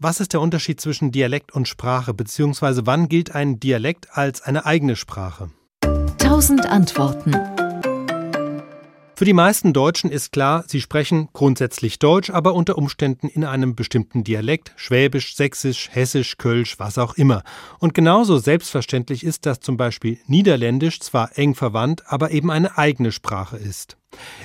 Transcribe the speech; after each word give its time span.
was 0.00 0.18
ist 0.18 0.32
der 0.32 0.40
Unterschied 0.40 0.80
zwischen 0.80 1.12
Dialekt 1.12 1.52
und 1.52 1.68
Sprache, 1.68 2.14
beziehungsweise 2.14 2.86
wann 2.86 3.08
gilt 3.08 3.34
ein 3.34 3.60
Dialekt 3.60 4.08
als 4.16 4.40
eine 4.40 4.64
eigene 4.64 4.96
Sprache? 4.96 5.50
Tausend 6.18 6.66
Antworten. 6.66 7.32
Für 9.14 9.26
die 9.26 9.34
meisten 9.34 9.74
Deutschen 9.74 10.10
ist 10.10 10.32
klar, 10.32 10.64
sie 10.66 10.80
sprechen 10.80 11.28
grundsätzlich 11.34 11.98
Deutsch, 11.98 12.30
aber 12.30 12.54
unter 12.54 12.78
Umständen 12.78 13.28
in 13.28 13.44
einem 13.44 13.76
bestimmten 13.76 14.24
Dialekt, 14.24 14.72
Schwäbisch, 14.76 15.36
Sächsisch, 15.36 15.90
Hessisch, 15.92 16.38
Kölsch, 16.38 16.78
was 16.78 16.96
auch 16.96 17.12
immer. 17.14 17.42
Und 17.78 17.92
genauso 17.92 18.38
selbstverständlich 18.38 19.22
ist, 19.22 19.44
dass 19.44 19.60
zum 19.60 19.76
Beispiel 19.76 20.18
Niederländisch 20.26 21.00
zwar 21.00 21.36
eng 21.36 21.54
verwandt, 21.54 22.04
aber 22.06 22.30
eben 22.30 22.50
eine 22.50 22.78
eigene 22.78 23.12
Sprache 23.12 23.58
ist. 23.58 23.98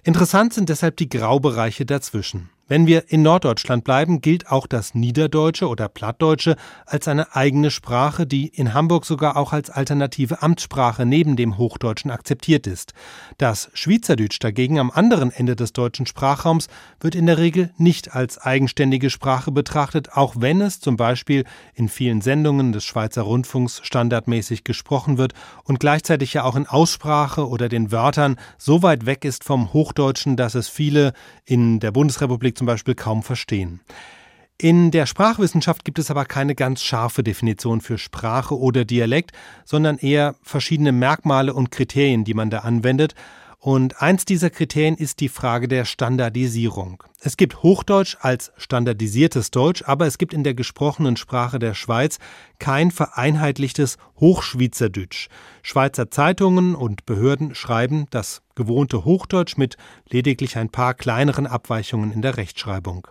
Interessant 0.04 0.54
sind 0.54 0.68
deshalb 0.68 0.98
die 0.98 1.08
Graubereiche 1.08 1.86
dazwischen. 1.86 2.50
Wenn 2.68 2.88
wir 2.88 3.12
in 3.12 3.22
Norddeutschland 3.22 3.84
bleiben, 3.84 4.22
gilt 4.22 4.50
auch 4.50 4.66
das 4.66 4.96
Niederdeutsche 4.96 5.68
oder 5.68 5.88
Plattdeutsche 5.88 6.56
als 6.88 7.08
eine 7.08 7.36
eigene 7.36 7.70
Sprache, 7.70 8.26
die 8.26 8.48
in 8.48 8.74
Hamburg 8.74 9.06
sogar 9.06 9.38
auch 9.38 9.54
als 9.54 9.70
alternative 9.70 10.42
Amtssprache 10.42 11.06
neben 11.06 11.36
dem 11.36 11.60
Hochdeutschen 11.60 12.10
akzeptiert 12.10 12.66
ist. 12.66 12.94
Das 13.38 13.70
Schweizerdeutsch 13.76 14.40
dagegen 14.40 14.80
am 14.80 14.90
anderen 14.90 15.30
Ende 15.30 15.56
des 15.56 15.74
deutschen 15.74 16.08
Sprachraums 16.08 16.68
wird 17.00 17.14
in 17.14 17.28
der 17.28 17.38
Regel 17.38 17.70
nicht 17.78 18.16
als 18.16 18.40
eigenständige 18.40 19.12
Sprache 19.12 19.52
betrachtet, 19.52 20.14
auch 20.14 20.34
wenn 20.40 20.60
es 20.60 20.80
zum 20.80 20.98
Beispiel 20.98 21.44
in 21.76 21.88
vielen 21.88 22.22
Sendungen 22.22 22.72
des 22.72 22.84
Schweizer 22.84 23.22
Rundfunks 23.22 23.82
standardmäßig 23.84 24.64
gesprochen 24.64 25.20
wird 25.20 25.34
und 25.66 25.80
gleichzeitig 25.80 26.34
ja 26.34 26.44
auch 26.44 26.56
in 26.56 26.66
Aussprache 26.66 27.48
oder 27.48 27.70
den 27.70 27.92
Wörtern 27.92 28.38
so 28.58 28.82
weit 28.82 29.06
weg 29.06 29.24
ist 29.24 29.44
vom 29.44 29.72
Hochdeutschen, 29.72 30.36
dass 30.36 30.56
es 30.56 30.68
viele 30.68 31.14
in 31.46 31.80
der 31.80 31.92
Bundesrepublik 31.92 32.55
zum 32.56 32.68
Beispiel 32.68 32.96
kaum 32.96 33.24
verstehen. 33.24 33.82
In 34.58 34.90
der 34.92 35.06
Sprachwissenschaft 35.06 35.84
gibt 35.84 36.00
es 36.00 36.10
aber 36.10 36.24
keine 36.24 36.56
ganz 36.56 36.82
scharfe 36.82 37.24
Definition 37.24 37.82
für 37.82 37.98
Sprache 37.98 38.58
oder 38.58 38.86
Dialekt, 38.86 39.32
sondern 39.66 39.98
eher 39.98 40.36
verschiedene 40.44 40.94
Merkmale 40.94 41.54
und 41.54 41.72
Kriterien, 41.72 42.24
die 42.24 42.34
man 42.34 42.50
da 42.50 42.60
anwendet. 42.60 43.16
Und 43.66 44.00
eins 44.00 44.26
dieser 44.26 44.52
Kriterien 44.52 44.94
ist 44.94 45.22
die 45.22 45.28
Frage 45.28 45.68
der 45.68 45.86
Standardisierung. 45.86 47.04
Es 47.20 47.36
gibt 47.36 47.64
Hochdeutsch 47.64 48.16
als 48.20 48.52
standardisiertes 48.58 49.50
Deutsch, 49.50 49.82
aber 49.88 50.06
es 50.06 50.20
gibt 50.20 50.36
in 50.36 50.44
der 50.44 50.54
gesprochenen 50.54 51.18
Sprache 51.18 51.58
der 51.58 51.74
Schweiz 51.74 52.20
kein 52.60 52.92
vereinheitlichtes 52.92 53.98
Hochschweizerdeutsch. 54.20 55.30
Schweizer 55.64 56.12
Zeitungen 56.12 56.76
und 56.76 57.08
Behörden 57.08 57.56
schreiben 57.56 58.06
das 58.12 58.44
gewohnte 58.54 59.04
Hochdeutsch 59.04 59.58
mit 59.58 59.78
lediglich 60.12 60.58
ein 60.58 60.70
paar 60.70 60.94
kleineren 60.94 61.48
Abweichungen 61.48 62.12
in 62.12 62.22
der 62.22 62.38
Rechtschreibung. 62.38 63.08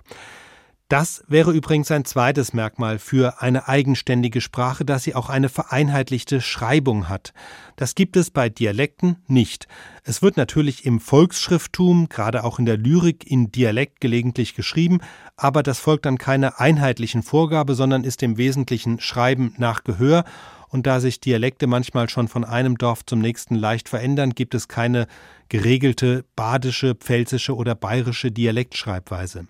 Das 0.89 1.25
wäre 1.29 1.53
übrigens 1.53 1.91
ein 1.91 2.05
zweites 2.05 2.53
Merkmal 2.53 2.99
für 2.99 3.41
eine 3.41 3.69
eigenständige 3.69 4.43
Sprache, 4.43 4.85
dass 4.85 5.03
sie 5.03 5.15
auch 5.15 5.31
eine 5.31 5.49
vereinheitlichte 5.49 6.43
Schreibung 6.43 7.09
hat. 7.09 7.33
Das 7.77 7.95
gibt 7.95 8.19
es 8.19 8.31
bei 8.31 8.51
Dialekten 8.51 9.17
nicht. 9.27 9.67
Es 10.03 10.21
wird 10.21 10.37
natürlich 10.37 10.85
im 10.85 11.01
Volksschrifttum, 11.01 12.11
gerade 12.11 12.45
auch 12.45 12.59
in 12.59 12.67
der 12.67 12.77
Lyrik, 12.77 13.27
in 13.27 13.51
Dialekt 13.51 14.03
gelegentlich 14.03 14.55
geschrieben, 14.55 15.01
aber 15.37 15.63
das 15.63 15.79
folgt 15.79 16.05
dann 16.05 16.19
keiner 16.19 16.61
einheitlichen 16.61 17.23
Vorgabe, 17.23 17.75
sondern 17.75 18.05
ist 18.05 18.23
im 18.23 18.37
Wesentlichen 18.37 19.01
Schreiben 19.01 19.55
nach 19.57 19.85
Gehör 19.85 20.25
und 20.75 20.89
da 20.89 20.99
sich 20.99 21.21
Dialekte 21.21 21.69
manchmal 21.69 22.09
schon 22.09 22.27
von 22.27 22.45
einem 22.45 22.77
Dorf 22.77 23.07
zum 23.07 23.21
nächsten 23.21 23.55
leicht 23.55 23.89
verändern, 23.89 24.35
gibt 24.35 24.57
es 24.57 24.67
keine 24.67 25.07
geregelte 25.49 26.25
badische, 26.35 26.97
pfälzische 26.97 27.55
oder 27.55 27.77
bayerische 27.77 28.33
Dialektschreibweise. 28.33 29.47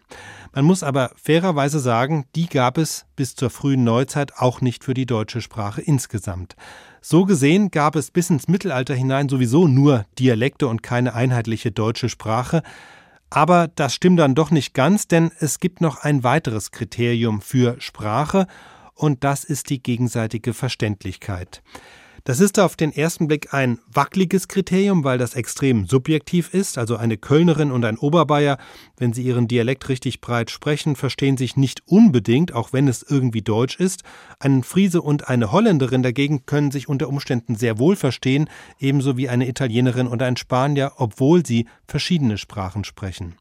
Man 0.52 0.67
muss 0.67 0.83
aber 0.83 1.12
fairerweise 1.17 1.80
sagen, 1.80 2.27
die 2.36 2.47
gab 2.47 2.77
es 2.77 3.06
bis 3.17 3.36
zur 3.36 3.48
frühen 3.48 3.84
Neuzeit 3.84 4.36
auch 4.36 4.61
nicht 4.61 4.84
für 4.84 4.92
die 4.92 5.06
deutsche 5.06 5.41
Sprache 5.41 5.80
insgesamt. 5.80 6.56
So 7.00 7.25
gesehen 7.25 7.70
gab 7.70 7.97
es 7.97 8.11
bis 8.11 8.28
ins 8.28 8.47
Mittelalter 8.47 8.95
hinein 8.95 9.30
sowieso 9.30 9.67
nur 9.67 10.05
Dialekte 10.19 10.69
und 10.69 10.83
keine 10.83 11.14
einheitliche 11.14 11.73
deutsche 11.73 12.11
Sprache. 12.11 12.63
Aber 13.30 13.68
das 13.74 13.95
stimmt 13.95 14.18
dann 14.18 14.34
doch 14.34 14.51
nicht 14.51 14.74
ganz, 14.74 15.08
denn 15.08 15.30
es 15.39 15.58
gibt 15.58 15.80
noch 15.80 16.02
ein 16.02 16.23
weiteres 16.23 16.70
Kriterium 16.70 17.40
für 17.40 17.77
Sprache, 17.80 18.46
und 18.94 19.24
das 19.24 19.44
ist 19.44 19.70
die 19.70 19.82
gegenseitige 19.82 20.55
Verständlichkeit. 20.55 21.62
Das 22.27 22.40
ist 22.40 22.58
auf 22.58 22.74
den 22.74 22.90
ersten 22.90 23.28
Blick 23.28 23.52
ein 23.52 23.78
wackeliges 23.92 24.48
Kriterium, 24.48 25.05
weil 25.05 25.18
das 25.18 25.34
extrem 25.34 25.84
subjektiv 25.84 26.55
ist. 26.55 26.78
Also 26.78 26.96
eine 26.96 27.18
Kölnerin 27.18 27.70
und 27.70 27.84
ein 27.84 27.98
Oberbayer, 27.98 28.56
wenn 28.96 29.12
sie 29.12 29.22
ihren 29.22 29.46
Dialekt 29.46 29.90
richtig 29.90 30.22
breit 30.22 30.50
sprechen, 30.50 30.96
verstehen 30.96 31.36
sich 31.36 31.58
nicht 31.58 31.83
unbedingt, 31.84 32.54
auch 32.54 32.72
wenn 32.72 32.88
es 32.88 33.02
irgendwie 33.02 33.42
deutsch 33.42 33.78
ist. 33.78 34.04
Ein 34.40 34.62
Friese 34.62 35.02
und 35.02 35.28
eine 35.28 35.52
Holländerin 35.52 36.02
dagegen 36.02 36.46
können 36.46 36.70
sich 36.70 36.88
unter 36.88 37.10
Umständen 37.10 37.56
sehr 37.56 37.78
wohl 37.78 37.94
verstehen, 37.94 38.48
ebenso 38.78 39.18
wie 39.18 39.28
eine 39.28 39.46
Italienerin 39.46 40.06
und 40.06 40.22
ein 40.22 40.38
Spanier, 40.38 40.92
obwohl 40.96 41.44
sie 41.44 41.66
verschiedene 41.86 42.38
Sprachen 42.38 42.84
sprechen. 42.84 43.34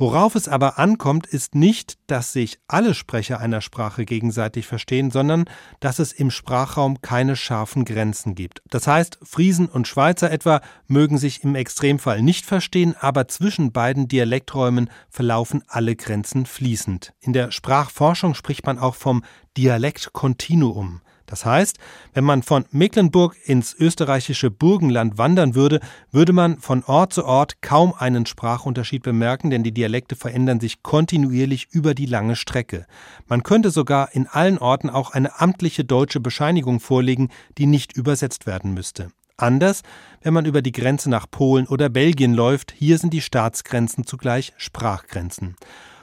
Worauf 0.00 0.34
es 0.34 0.48
aber 0.48 0.78
ankommt, 0.78 1.26
ist 1.26 1.54
nicht, 1.54 1.98
dass 2.06 2.32
sich 2.32 2.58
alle 2.68 2.94
Sprecher 2.94 3.38
einer 3.38 3.60
Sprache 3.60 4.06
gegenseitig 4.06 4.66
verstehen, 4.66 5.10
sondern 5.10 5.44
dass 5.80 5.98
es 5.98 6.12
im 6.12 6.30
Sprachraum 6.30 7.02
keine 7.02 7.36
scharfen 7.36 7.84
Grenzen 7.84 8.34
gibt. 8.34 8.62
Das 8.70 8.86
heißt, 8.86 9.18
Friesen 9.22 9.68
und 9.68 9.86
Schweizer 9.86 10.30
etwa 10.30 10.62
mögen 10.86 11.18
sich 11.18 11.44
im 11.44 11.54
Extremfall 11.54 12.22
nicht 12.22 12.46
verstehen, 12.46 12.94
aber 12.98 13.28
zwischen 13.28 13.72
beiden 13.72 14.08
Dialekträumen 14.08 14.88
verlaufen 15.10 15.64
alle 15.68 15.96
Grenzen 15.96 16.46
fließend. 16.46 17.12
In 17.20 17.34
der 17.34 17.50
Sprachforschung 17.50 18.32
spricht 18.32 18.64
man 18.64 18.78
auch 18.78 18.94
vom 18.94 19.22
Dialektkontinuum. 19.58 21.02
Das 21.30 21.46
heißt, 21.46 21.78
wenn 22.12 22.24
man 22.24 22.42
von 22.42 22.66
Mecklenburg 22.72 23.36
ins 23.44 23.72
österreichische 23.74 24.50
Burgenland 24.50 25.16
wandern 25.16 25.54
würde, 25.54 25.80
würde 26.10 26.32
man 26.32 26.58
von 26.58 26.82
Ort 26.84 27.12
zu 27.12 27.24
Ort 27.24 27.62
kaum 27.62 27.94
einen 27.96 28.26
Sprachunterschied 28.26 29.02
bemerken, 29.02 29.50
denn 29.50 29.62
die 29.62 29.72
Dialekte 29.72 30.16
verändern 30.16 30.60
sich 30.60 30.82
kontinuierlich 30.82 31.68
über 31.70 31.94
die 31.94 32.06
lange 32.06 32.36
Strecke. 32.36 32.86
Man 33.28 33.44
könnte 33.44 33.70
sogar 33.70 34.12
in 34.12 34.26
allen 34.26 34.58
Orten 34.58 34.90
auch 34.90 35.12
eine 35.12 35.40
amtliche 35.40 35.84
deutsche 35.84 36.20
Bescheinigung 36.20 36.80
vorlegen, 36.80 37.28
die 37.56 37.66
nicht 37.66 37.96
übersetzt 37.96 38.46
werden 38.46 38.74
müsste. 38.74 39.10
Anders, 39.36 39.82
wenn 40.20 40.34
man 40.34 40.44
über 40.44 40.60
die 40.60 40.72
Grenze 40.72 41.08
nach 41.08 41.26
Polen 41.30 41.66
oder 41.66 41.88
Belgien 41.88 42.34
läuft, 42.34 42.74
hier 42.76 42.98
sind 42.98 43.14
die 43.14 43.22
Staatsgrenzen 43.22 44.04
zugleich 44.04 44.52
Sprachgrenzen. 44.58 45.56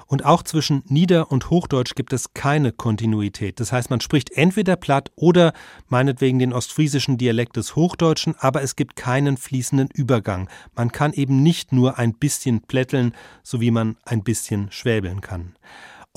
Und 0.07 0.23
auch 0.25 0.41
zwischen 0.41 0.84
Nieder- 0.88 1.31
und 1.31 1.50
Hochdeutsch 1.50 1.94
gibt 1.95 2.13
es 2.13 2.34
keine 2.34 2.72
Kontinuität. 2.72 3.59
Das 3.59 3.72
heißt, 3.72 3.90
man 3.90 4.01
spricht 4.01 4.31
entweder 4.31 4.78
platt 4.78 5.12
oder 5.16 5.53
meinetwegen 5.90 6.40
den 6.40 6.53
ostfriesischen 6.53 7.18
Dialekt 7.18 7.57
des 7.57 7.75
Hochdeutschen, 7.75 8.35
aber 8.40 8.62
es 8.62 8.75
gibt 8.75 8.95
keinen 8.95 9.38
fließenden 9.38 9.90
Übergang. 9.94 10.50
Man 10.75 10.91
kann 10.91 11.13
eben 11.13 11.44
nicht 11.44 11.73
nur 11.73 11.97
ein 11.97 12.13
bisschen 12.13 12.62
plätteln, 12.62 13.13
so 13.44 13.59
wie 13.59 13.72
man 13.72 13.97
ein 14.06 14.23
bisschen 14.23 14.72
schwäbeln 14.72 15.22
kann. 15.22 15.56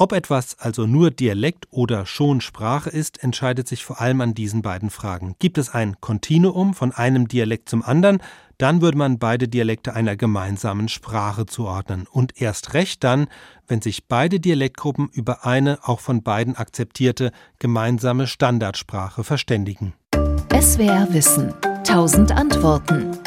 Ob 0.01 0.13
etwas 0.13 0.59
also 0.59 0.87
nur 0.87 1.11
Dialekt 1.11 1.69
oder 1.71 2.07
schon 2.07 2.41
Sprache 2.41 2.89
ist, 2.89 3.23
entscheidet 3.23 3.69
sich 3.69 3.85
vor 3.85 4.01
allem 4.01 4.23
an 4.23 4.33
diesen 4.33 4.63
beiden 4.63 4.89
Fragen. 4.89 5.37
Gibt 5.39 5.59
es 5.59 5.75
ein 5.75 6.01
Kontinuum 6.01 6.73
von 6.73 6.93
einem 6.93 7.29
Dialekt 7.29 7.69
zum 7.69 7.83
anderen, 7.83 8.23
dann 8.57 8.81
würde 8.81 8.97
man 8.97 9.19
beide 9.19 9.47
Dialekte 9.47 9.93
einer 9.93 10.17
gemeinsamen 10.17 10.89
Sprache 10.89 11.45
zuordnen. 11.45 12.07
Und 12.11 12.41
erst 12.41 12.73
recht 12.73 13.05
dann, 13.05 13.27
wenn 13.69 13.83
sich 13.83 14.07
beide 14.07 14.41
Dialektgruppen 14.41 15.11
über 15.13 15.45
eine 15.45 15.81
auch 15.83 16.01
von 16.01 16.23
beiden 16.23 16.57
akzeptierte 16.57 17.31
gemeinsame 17.59 18.27
Standardsprache 18.27 19.23
verständigen. 19.23 19.93
SWR 20.51 21.09
Wissen. 21.11 21.53
Tausend 21.85 22.33
Antworten. 22.33 23.19